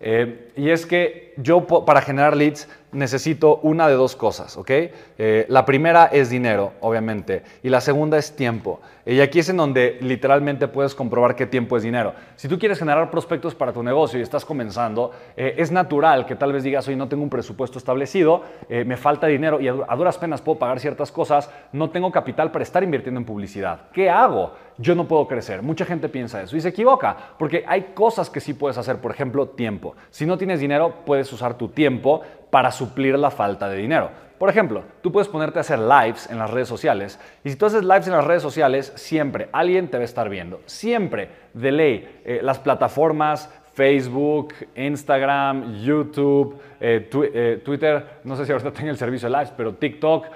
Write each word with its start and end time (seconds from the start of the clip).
Eh, 0.00 0.48
y 0.56 0.70
es 0.70 0.86
que 0.86 1.29
yo 1.42 1.66
para 1.66 2.02
generar 2.02 2.36
leads 2.36 2.68
necesito 2.92 3.60
una 3.62 3.88
de 3.88 3.94
dos 3.94 4.16
cosas, 4.16 4.56
¿ok? 4.56 4.70
Eh, 4.70 5.46
la 5.48 5.64
primera 5.64 6.06
es 6.06 6.30
dinero, 6.30 6.72
obviamente, 6.80 7.42
y 7.62 7.68
la 7.68 7.80
segunda 7.80 8.18
es 8.18 8.34
tiempo. 8.34 8.80
Y 9.06 9.20
aquí 9.20 9.38
es 9.38 9.48
en 9.48 9.56
donde 9.56 9.98
literalmente 10.00 10.68
puedes 10.68 10.94
comprobar 10.94 11.34
qué 11.34 11.46
tiempo 11.46 11.76
es 11.76 11.82
dinero. 11.82 12.14
Si 12.36 12.48
tú 12.48 12.58
quieres 12.58 12.78
generar 12.78 13.10
prospectos 13.10 13.54
para 13.54 13.72
tu 13.72 13.82
negocio 13.82 14.18
y 14.18 14.22
estás 14.22 14.44
comenzando, 14.44 15.12
eh, 15.36 15.54
es 15.56 15.70
natural 15.70 16.26
que 16.26 16.36
tal 16.36 16.52
vez 16.52 16.62
digas, 16.62 16.86
hoy 16.88 16.96
no 16.96 17.08
tengo 17.08 17.22
un 17.22 17.30
presupuesto 17.30 17.78
establecido, 17.78 18.42
eh, 18.68 18.84
me 18.84 18.96
falta 18.96 19.26
dinero 19.26 19.60
y 19.60 19.68
a 19.68 19.96
duras 19.96 20.18
penas 20.18 20.42
puedo 20.42 20.58
pagar 20.58 20.80
ciertas 20.80 21.10
cosas, 21.10 21.50
no 21.72 21.90
tengo 21.90 22.10
capital 22.12 22.50
para 22.50 22.62
estar 22.62 22.82
invirtiendo 22.82 23.20
en 23.20 23.26
publicidad. 23.26 23.88
¿Qué 23.92 24.10
hago? 24.10 24.52
Yo 24.78 24.94
no 24.94 25.06
puedo 25.06 25.26
crecer. 25.26 25.62
Mucha 25.62 25.84
gente 25.84 26.08
piensa 26.08 26.42
eso 26.42 26.56
y 26.56 26.60
se 26.60 26.68
equivoca, 26.68 27.16
porque 27.38 27.64
hay 27.66 27.92
cosas 27.94 28.30
que 28.30 28.40
sí 28.40 28.54
puedes 28.54 28.78
hacer, 28.78 28.98
por 28.98 29.10
ejemplo, 29.10 29.48
tiempo. 29.48 29.94
Si 30.10 30.24
no 30.24 30.38
tienes 30.38 30.60
dinero, 30.60 30.94
puedes 31.04 31.29
usar 31.32 31.54
tu 31.54 31.68
tiempo 31.68 32.22
para 32.50 32.70
suplir 32.70 33.18
la 33.18 33.30
falta 33.30 33.68
de 33.68 33.76
dinero. 33.76 34.10
Por 34.40 34.48
ejemplo, 34.48 34.84
tú 35.02 35.12
puedes 35.12 35.28
ponerte 35.28 35.58
a 35.58 35.60
hacer 35.60 35.78
lives 35.78 36.30
en 36.30 36.38
las 36.38 36.50
redes 36.50 36.66
sociales 36.66 37.20
y 37.44 37.50
si 37.50 37.56
tú 37.56 37.66
haces 37.66 37.84
lives 37.84 38.06
en 38.06 38.14
las 38.14 38.24
redes 38.24 38.42
sociales, 38.42 38.90
siempre 38.96 39.50
alguien 39.52 39.88
te 39.88 39.98
va 39.98 40.00
a 40.00 40.04
estar 40.06 40.30
viendo. 40.30 40.62
Siempre, 40.64 41.28
de 41.52 41.72
ley, 41.72 42.20
eh, 42.24 42.40
las 42.42 42.58
plataformas, 42.58 43.50
Facebook, 43.72 44.54
Instagram, 44.74 45.74
YouTube, 45.82 46.56
eh, 46.80 47.08
eh, 47.12 47.60
Twitter, 47.64 48.20
no 48.24 48.36
sé 48.36 48.44
si 48.44 48.52
ahorita 48.52 48.72
tengo 48.72 48.90
el 48.90 48.96
servicio 48.96 49.28
de 49.28 49.36
lives, 49.36 49.52
pero 49.56 49.74
TikTok, 49.74 50.26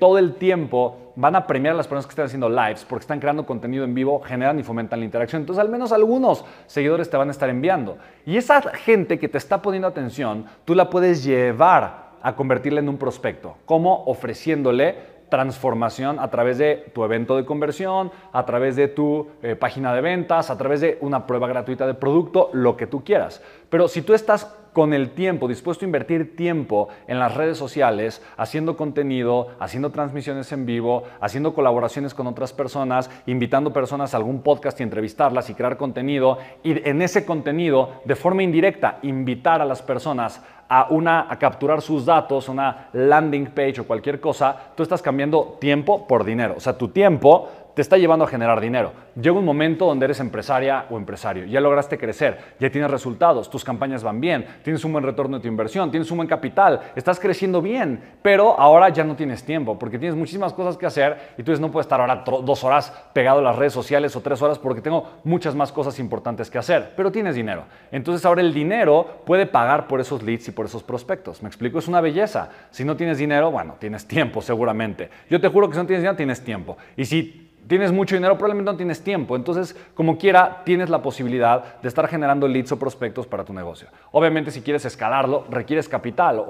todo 0.00 0.18
el 0.18 0.34
tiempo 0.34 1.12
van 1.14 1.36
a 1.36 1.46
premiar 1.46 1.74
a 1.74 1.76
las 1.76 1.86
personas 1.86 2.06
que 2.06 2.10
están 2.10 2.26
haciendo 2.26 2.48
lives 2.48 2.84
porque 2.88 3.04
están 3.04 3.20
creando 3.20 3.46
contenido 3.46 3.84
en 3.84 3.94
vivo, 3.94 4.20
generan 4.20 4.58
y 4.58 4.64
fomentan 4.64 4.98
la 4.98 5.04
interacción. 5.04 5.42
Entonces, 5.42 5.62
al 5.62 5.70
menos 5.70 5.92
algunos 5.92 6.44
seguidores 6.66 7.08
te 7.08 7.16
van 7.16 7.28
a 7.28 7.30
estar 7.30 7.48
enviando. 7.48 7.98
Y 8.26 8.36
esa 8.36 8.62
gente 8.62 9.18
que 9.18 9.28
te 9.28 9.38
está 9.38 9.62
poniendo 9.62 9.86
atención, 9.86 10.46
tú 10.64 10.74
la 10.74 10.90
puedes 10.90 11.22
llevar 11.22 12.10
a 12.22 12.34
convertirla 12.34 12.80
en 12.80 12.88
un 12.88 12.98
prospecto. 12.98 13.56
¿Cómo? 13.64 14.04
Ofreciéndole 14.06 15.19
transformación 15.30 16.18
a 16.18 16.30
través 16.30 16.58
de 16.58 16.90
tu 16.92 17.04
evento 17.04 17.36
de 17.36 17.46
conversión, 17.46 18.12
a 18.32 18.44
través 18.44 18.76
de 18.76 18.88
tu 18.88 19.28
eh, 19.42 19.56
página 19.56 19.94
de 19.94 20.00
ventas, 20.00 20.50
a 20.50 20.58
través 20.58 20.80
de 20.80 20.98
una 21.00 21.26
prueba 21.26 21.48
gratuita 21.48 21.86
de 21.86 21.94
producto, 21.94 22.50
lo 22.52 22.76
que 22.76 22.86
tú 22.86 23.02
quieras. 23.02 23.42
Pero 23.70 23.88
si 23.88 24.02
tú 24.02 24.12
estás 24.12 24.52
con 24.72 24.92
el 24.94 25.10
tiempo, 25.10 25.48
dispuesto 25.48 25.84
a 25.84 25.88
invertir 25.88 26.36
tiempo 26.36 26.88
en 27.06 27.18
las 27.18 27.34
redes 27.34 27.58
sociales, 27.58 28.22
haciendo 28.36 28.76
contenido, 28.76 29.48
haciendo 29.58 29.90
transmisiones 29.90 30.52
en 30.52 30.66
vivo, 30.66 31.04
haciendo 31.20 31.54
colaboraciones 31.54 32.14
con 32.14 32.26
otras 32.26 32.52
personas, 32.52 33.10
invitando 33.26 33.72
personas 33.72 34.14
a 34.14 34.16
algún 34.16 34.42
podcast 34.42 34.80
y 34.80 34.82
entrevistarlas 34.82 35.50
y 35.50 35.54
crear 35.54 35.76
contenido, 35.76 36.38
y 36.62 36.88
en 36.88 37.02
ese 37.02 37.24
contenido, 37.24 38.00
de 38.04 38.16
forma 38.16 38.42
indirecta, 38.42 38.98
invitar 39.02 39.60
a 39.60 39.64
las 39.64 39.82
personas 39.82 40.40
a, 40.70 40.86
una, 40.90 41.26
a 41.28 41.36
capturar 41.36 41.82
sus 41.82 42.06
datos, 42.06 42.48
una 42.48 42.88
landing 42.92 43.46
page 43.46 43.80
o 43.80 43.86
cualquier 43.86 44.20
cosa, 44.20 44.56
tú 44.76 44.84
estás 44.84 45.02
cambiando 45.02 45.58
tiempo 45.60 46.06
por 46.06 46.24
dinero. 46.24 46.54
O 46.56 46.60
sea, 46.60 46.78
tu 46.78 46.88
tiempo 46.88 47.50
te 47.74 47.82
está 47.82 47.96
llevando 47.96 48.24
a 48.24 48.28
generar 48.28 48.60
dinero. 48.60 48.92
Llega 49.14 49.38
un 49.38 49.44
momento 49.44 49.86
donde 49.86 50.06
eres 50.06 50.20
empresaria 50.20 50.86
o 50.90 50.96
empresario, 50.96 51.44
ya 51.44 51.60
lograste 51.60 51.98
crecer, 51.98 52.38
ya 52.58 52.70
tienes 52.70 52.90
resultados, 52.90 53.48
tus 53.50 53.64
campañas 53.64 54.02
van 54.02 54.20
bien, 54.20 54.46
tienes 54.62 54.84
un 54.84 54.92
buen 54.92 55.04
retorno 55.04 55.36
de 55.36 55.42
tu 55.42 55.48
inversión, 55.48 55.90
tienes 55.90 56.10
un 56.10 56.18
buen 56.18 56.28
capital, 56.28 56.80
estás 56.96 57.20
creciendo 57.20 57.62
bien, 57.62 58.02
pero 58.22 58.58
ahora 58.58 58.88
ya 58.88 59.04
no 59.04 59.14
tienes 59.16 59.44
tiempo 59.44 59.78
porque 59.78 59.98
tienes 59.98 60.16
muchísimas 60.16 60.52
cosas 60.52 60.76
que 60.76 60.86
hacer 60.86 61.34
y 61.38 61.42
tú 61.42 61.52
no 61.60 61.70
puedes 61.70 61.86
estar 61.86 62.00
ahora 62.00 62.24
dos 62.24 62.64
horas 62.64 62.92
pegado 63.12 63.40
a 63.40 63.42
las 63.42 63.56
redes 63.56 63.72
sociales 63.72 64.14
o 64.16 64.20
tres 64.20 64.40
horas 64.42 64.58
porque 64.58 64.80
tengo 64.80 65.20
muchas 65.24 65.54
más 65.54 65.72
cosas 65.72 65.98
importantes 65.98 66.50
que 66.50 66.58
hacer, 66.58 66.92
pero 66.96 67.10
tienes 67.10 67.34
dinero. 67.34 67.64
Entonces 67.90 68.24
ahora 68.24 68.40
el 68.40 68.54
dinero 68.54 69.22
puede 69.24 69.46
pagar 69.46 69.86
por 69.86 70.00
esos 70.00 70.22
leads 70.22 70.48
y 70.48 70.52
por 70.52 70.66
esos 70.66 70.82
prospectos. 70.82 71.42
¿Me 71.42 71.48
explico? 71.48 71.78
Es 71.78 71.88
una 71.88 72.00
belleza. 72.00 72.50
Si 72.70 72.84
no 72.84 72.96
tienes 72.96 73.18
dinero, 73.18 73.50
bueno, 73.50 73.76
tienes 73.78 74.06
tiempo 74.06 74.42
seguramente. 74.42 75.10
Yo 75.28 75.40
te 75.40 75.48
juro 75.48 75.68
que 75.68 75.74
si 75.74 75.80
no 75.80 75.86
tienes 75.86 76.02
dinero, 76.02 76.16
tienes 76.16 76.42
tiempo. 76.42 76.76
Y 76.96 77.04
si 77.04 77.49
tienes 77.70 77.92
mucho 77.92 78.16
dinero, 78.16 78.36
probablemente 78.36 78.72
no 78.72 78.76
tienes 78.76 79.00
tiempo. 79.00 79.36
Entonces, 79.36 79.76
como 79.94 80.18
quiera, 80.18 80.62
tienes 80.64 80.90
la 80.90 81.00
posibilidad 81.00 81.80
de 81.80 81.86
estar 81.86 82.08
generando 82.08 82.48
leads 82.48 82.72
o 82.72 82.78
prospectos 82.80 83.28
para 83.28 83.44
tu 83.44 83.52
negocio. 83.52 83.86
Obviamente, 84.10 84.50
si 84.50 84.60
quieres 84.60 84.84
escalarlo, 84.84 85.44
requieres 85.48 85.88
capital, 85.88 86.44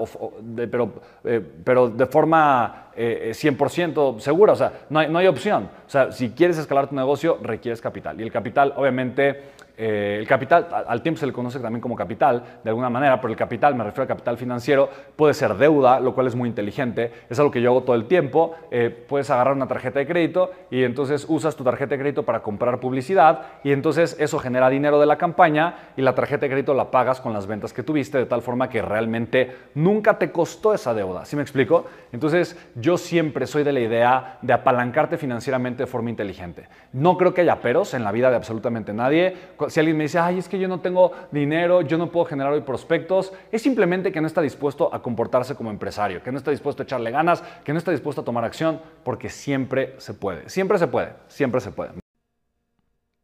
pero, 0.71 0.93
eh, 1.23 1.39
pero 1.63 1.89
de 1.89 2.07
forma 2.07 2.87
100% 2.95 4.17
eh, 4.17 4.21
segura. 4.21 4.53
O 4.53 4.55
sea, 4.55 4.71
no 4.89 4.99
hay, 4.99 5.09
no 5.09 5.19
hay 5.19 5.27
opción. 5.27 5.69
O 5.85 5.89
sea, 5.89 6.11
si 6.11 6.31
quieres 6.31 6.57
escalar 6.57 6.87
tu 6.87 6.95
negocio, 6.95 7.37
requieres 7.41 7.81
capital. 7.81 8.19
Y 8.19 8.23
el 8.23 8.31
capital, 8.31 8.73
obviamente, 8.75 9.41
eh, 9.83 10.17
el 10.19 10.27
capital, 10.27 10.67
al 10.87 11.01
tiempo 11.01 11.19
se 11.19 11.25
le 11.25 11.33
conoce 11.33 11.59
también 11.59 11.81
como 11.81 11.95
capital, 11.95 12.59
de 12.63 12.69
alguna 12.69 12.89
manera, 12.91 13.19
pero 13.19 13.31
el 13.31 13.37
capital, 13.37 13.73
me 13.73 13.83
refiero 13.83 14.03
al 14.03 14.07
capital 14.07 14.37
financiero, 14.37 14.87
puede 15.15 15.33
ser 15.33 15.55
deuda, 15.55 15.99
lo 15.99 16.13
cual 16.13 16.27
es 16.27 16.35
muy 16.35 16.49
inteligente, 16.49 17.11
es 17.27 17.39
algo 17.39 17.49
que 17.49 17.61
yo 17.63 17.71
hago 17.71 17.81
todo 17.81 17.95
el 17.95 18.05
tiempo, 18.05 18.53
eh, 18.69 18.89
puedes 18.89 19.31
agarrar 19.31 19.55
una 19.55 19.67
tarjeta 19.67 19.97
de 19.97 20.05
crédito 20.05 20.51
y 20.69 20.83
entonces 20.83 21.25
usas 21.27 21.55
tu 21.55 21.63
tarjeta 21.63 21.95
de 21.95 21.99
crédito 21.99 22.23
para 22.23 22.41
comprar 22.41 22.79
publicidad 22.79 23.41
y 23.63 23.71
entonces 23.71 24.15
eso 24.19 24.37
genera 24.37 24.69
dinero 24.69 24.99
de 24.99 25.07
la 25.07 25.17
campaña 25.17 25.93
y 25.97 26.03
la 26.03 26.13
tarjeta 26.13 26.41
de 26.41 26.49
crédito 26.49 26.75
la 26.75 26.91
pagas 26.91 27.19
con 27.19 27.33
las 27.33 27.47
ventas 27.47 27.73
que 27.73 27.81
tuviste, 27.81 28.19
de 28.19 28.27
tal 28.27 28.43
forma 28.43 28.69
que 28.69 28.83
realmente 28.83 29.51
nunca 29.73 30.19
te 30.19 30.31
costó 30.31 30.75
esa 30.75 30.93
deuda, 30.93 31.25
¿sí 31.25 31.35
me 31.35 31.41
explico? 31.41 31.85
Entonces 32.11 32.55
yo 32.81 32.97
siempre 32.97 33.47
soy 33.47 33.63
de 33.63 33.71
la 33.71 33.79
idea 33.79 34.39
de 34.41 34.53
apalancarte 34.53 35.17
financieramente 35.17 35.83
de 35.83 35.87
forma 35.87 36.09
inteligente. 36.09 36.67
No 36.91 37.17
creo 37.17 37.33
que 37.33 37.41
haya 37.41 37.61
peros 37.61 37.93
en 37.93 38.03
la 38.03 38.11
vida 38.11 38.29
de 38.29 38.35
absolutamente 38.35 38.93
nadie 38.93 39.35
si 39.67 39.79
alguien 39.79 39.97
me 39.97 40.03
dice, 40.03 40.19
ay, 40.19 40.39
es 40.39 40.47
que 40.47 40.59
yo 40.59 40.67
no 40.67 40.79
tengo 40.79 41.11
dinero, 41.31 41.81
yo 41.81 41.97
no 41.97 42.11
puedo 42.11 42.25
generar 42.25 42.53
hoy 42.53 42.61
prospectos, 42.61 43.33
es 43.51 43.61
simplemente 43.61 44.11
que 44.11 44.21
no 44.21 44.27
está 44.27 44.41
dispuesto 44.41 44.93
a 44.93 45.01
comportarse 45.01 45.55
como 45.55 45.69
empresario, 45.69 46.23
que 46.23 46.31
no 46.31 46.37
está 46.37 46.51
dispuesto 46.51 46.83
a 46.83 46.85
echarle 46.85 47.11
ganas, 47.11 47.43
que 47.63 47.73
no 47.73 47.79
está 47.79 47.91
dispuesto 47.91 48.21
a 48.21 48.25
tomar 48.25 48.43
acción, 48.43 48.81
porque 49.03 49.29
siempre 49.29 49.95
se 49.97 50.13
puede, 50.13 50.49
siempre 50.49 50.77
se 50.77 50.87
puede, 50.87 51.13
siempre 51.27 51.61
se 51.61 51.71
puede. 51.71 51.91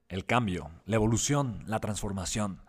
El 0.09 0.25
cambio, 0.25 0.69
la 0.85 0.95
evolución, 0.95 1.63
la 1.65 1.79
transformación. 1.79 2.61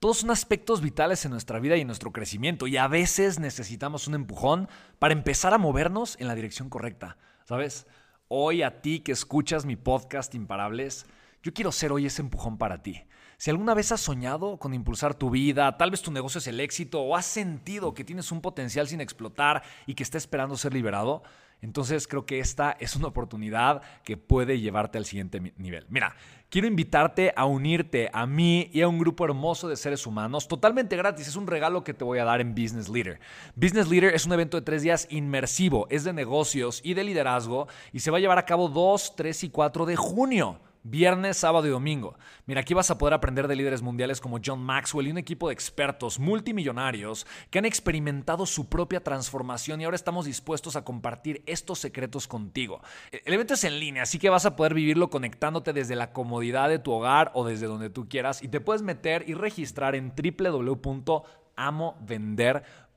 Todos 0.00 0.20
son 0.20 0.30
aspectos 0.30 0.80
vitales 0.80 1.26
en 1.26 1.30
nuestra 1.30 1.60
vida 1.60 1.76
y 1.76 1.82
en 1.82 1.86
nuestro 1.86 2.10
crecimiento 2.10 2.66
y 2.66 2.78
a 2.78 2.88
veces 2.88 3.38
necesitamos 3.38 4.08
un 4.08 4.14
empujón 4.14 4.66
para 4.98 5.12
empezar 5.12 5.52
a 5.52 5.58
movernos 5.58 6.16
en 6.18 6.26
la 6.26 6.34
dirección 6.34 6.70
correcta. 6.70 7.18
¿Sabes? 7.44 7.86
Hoy 8.28 8.62
a 8.62 8.80
ti 8.80 9.00
que 9.00 9.12
escuchas 9.12 9.66
mi 9.66 9.76
podcast 9.76 10.34
Imparables, 10.34 11.04
yo 11.42 11.52
quiero 11.52 11.70
ser 11.70 11.92
hoy 11.92 12.06
ese 12.06 12.22
empujón 12.22 12.56
para 12.56 12.82
ti. 12.82 13.02
Si 13.36 13.50
alguna 13.50 13.74
vez 13.74 13.92
has 13.92 14.00
soñado 14.00 14.56
con 14.56 14.72
impulsar 14.72 15.12
tu 15.16 15.28
vida, 15.28 15.76
tal 15.76 15.90
vez 15.90 16.00
tu 16.00 16.10
negocio 16.10 16.38
es 16.38 16.46
el 16.46 16.60
éxito 16.60 17.02
o 17.02 17.14
has 17.14 17.26
sentido 17.26 17.92
que 17.92 18.02
tienes 18.02 18.32
un 18.32 18.40
potencial 18.40 18.88
sin 18.88 19.02
explotar 19.02 19.62
y 19.84 19.92
que 19.92 20.02
está 20.02 20.16
esperando 20.16 20.56
ser 20.56 20.72
liberado, 20.72 21.22
entonces 21.62 22.08
creo 22.08 22.26
que 22.26 22.38
esta 22.38 22.76
es 22.80 22.96
una 22.96 23.08
oportunidad 23.08 23.82
que 24.04 24.16
puede 24.16 24.60
llevarte 24.60 24.98
al 24.98 25.04
siguiente 25.04 25.52
nivel. 25.56 25.86
Mira, 25.90 26.14
quiero 26.48 26.66
invitarte 26.66 27.32
a 27.36 27.44
unirte 27.44 28.10
a 28.12 28.26
mí 28.26 28.70
y 28.72 28.80
a 28.80 28.88
un 28.88 28.98
grupo 28.98 29.24
hermoso 29.24 29.68
de 29.68 29.76
seres 29.76 30.06
humanos 30.06 30.48
totalmente 30.48 30.96
gratis. 30.96 31.28
Es 31.28 31.36
un 31.36 31.46
regalo 31.46 31.84
que 31.84 31.94
te 31.94 32.04
voy 32.04 32.18
a 32.18 32.24
dar 32.24 32.40
en 32.40 32.54
Business 32.54 32.88
Leader. 32.88 33.20
Business 33.54 33.88
Leader 33.88 34.14
es 34.14 34.26
un 34.26 34.32
evento 34.32 34.56
de 34.58 34.62
tres 34.62 34.82
días 34.82 35.06
inmersivo, 35.10 35.86
es 35.90 36.04
de 36.04 36.12
negocios 36.12 36.80
y 36.82 36.94
de 36.94 37.04
liderazgo 37.04 37.68
y 37.92 38.00
se 38.00 38.10
va 38.10 38.18
a 38.18 38.20
llevar 38.20 38.38
a 38.38 38.46
cabo 38.46 38.68
2, 38.68 39.16
3 39.16 39.44
y 39.44 39.50
4 39.50 39.86
de 39.86 39.96
junio. 39.96 40.69
Viernes, 40.82 41.36
sábado 41.36 41.66
y 41.66 41.70
domingo. 41.70 42.16
Mira, 42.46 42.62
aquí 42.62 42.72
vas 42.72 42.90
a 42.90 42.96
poder 42.96 43.12
aprender 43.12 43.48
de 43.48 43.56
líderes 43.56 43.82
mundiales 43.82 44.18
como 44.18 44.38
John 44.42 44.62
Maxwell 44.62 45.08
y 45.08 45.10
un 45.10 45.18
equipo 45.18 45.48
de 45.48 45.52
expertos 45.52 46.18
multimillonarios 46.18 47.26
que 47.50 47.58
han 47.58 47.66
experimentado 47.66 48.46
su 48.46 48.70
propia 48.70 49.02
transformación 49.02 49.80
y 49.80 49.84
ahora 49.84 49.96
estamos 49.96 50.24
dispuestos 50.24 50.76
a 50.76 50.84
compartir 50.84 51.42
estos 51.44 51.80
secretos 51.80 52.26
contigo. 52.26 52.80
El 53.12 53.34
evento 53.34 53.54
es 53.54 53.64
en 53.64 53.78
línea, 53.78 54.04
así 54.04 54.18
que 54.18 54.30
vas 54.30 54.46
a 54.46 54.56
poder 54.56 54.72
vivirlo 54.72 55.10
conectándote 55.10 55.74
desde 55.74 55.96
la 55.96 56.14
comodidad 56.14 56.70
de 56.70 56.78
tu 56.78 56.92
hogar 56.92 57.30
o 57.34 57.44
desde 57.44 57.66
donde 57.66 57.90
tú 57.90 58.08
quieras 58.08 58.42
y 58.42 58.48
te 58.48 58.60
puedes 58.60 58.80
meter 58.80 59.28
y 59.28 59.34
registrar 59.34 59.94
en 59.94 60.14
www.amovender.com 60.16 62.89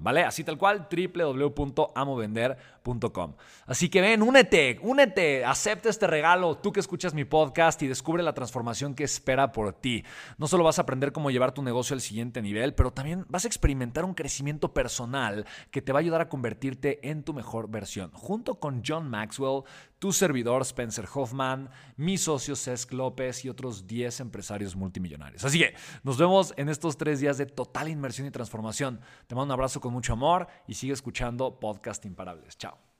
¿vale? 0.00 0.22
Así 0.22 0.42
tal 0.44 0.58
cual, 0.58 0.86
www.amovender.com. 0.90 3.34
Así 3.66 3.88
que 3.88 4.00
ven, 4.00 4.22
únete, 4.22 4.80
únete, 4.82 5.44
acepta 5.44 5.88
este 5.88 6.08
regalo, 6.08 6.56
tú 6.56 6.72
que 6.72 6.80
escuchas 6.80 7.14
mi 7.14 7.24
podcast 7.24 7.80
y 7.82 7.88
descubre 7.88 8.22
la 8.22 8.34
transformación 8.34 8.94
que 8.94 9.04
espera 9.04 9.52
por 9.52 9.72
ti. 9.74 10.04
No 10.38 10.48
solo 10.48 10.64
vas 10.64 10.78
a 10.78 10.82
aprender 10.82 11.12
cómo 11.12 11.30
llevar 11.30 11.52
tu 11.52 11.62
negocio 11.62 11.94
al 11.94 12.00
siguiente 12.00 12.42
nivel, 12.42 12.74
pero 12.74 12.92
también 12.92 13.24
vas 13.28 13.44
a 13.44 13.48
experimentar 13.48 14.04
un 14.04 14.14
crecimiento 14.14 14.74
personal 14.74 15.46
que 15.70 15.82
te 15.82 15.92
va 15.92 16.00
a 16.00 16.02
ayudar 16.02 16.20
a 16.20 16.28
convertirte 16.28 17.08
en 17.08 17.22
tu 17.22 17.32
mejor 17.32 17.70
versión. 17.70 18.10
Junto 18.12 18.56
con 18.56 18.82
John 18.84 19.08
Maxwell, 19.08 19.62
tu 20.02 20.12
servidor 20.12 20.62
Spencer 20.62 21.06
Hoffman, 21.14 21.70
mi 21.96 22.18
socio 22.18 22.56
Cesc 22.56 22.92
López 22.92 23.44
y 23.44 23.48
otros 23.48 23.86
10 23.86 24.18
empresarios 24.18 24.74
multimillonarios. 24.74 25.44
Así 25.44 25.60
que 25.60 25.76
nos 26.02 26.18
vemos 26.18 26.52
en 26.56 26.68
estos 26.68 26.96
tres 26.96 27.20
días 27.20 27.38
de 27.38 27.46
total 27.46 27.88
inmersión 27.88 28.26
y 28.26 28.32
transformación. 28.32 29.00
Te 29.28 29.36
mando 29.36 29.54
un 29.54 29.60
abrazo 29.60 29.80
con 29.80 29.92
mucho 29.92 30.14
amor 30.14 30.48
y 30.66 30.74
sigue 30.74 30.92
escuchando 30.92 31.60
Podcast 31.60 32.04
Imparables. 32.04 32.58
Chao. 32.58 32.91